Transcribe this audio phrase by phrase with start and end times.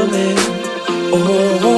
[0.00, 0.36] coming.
[1.12, 1.69] Oh.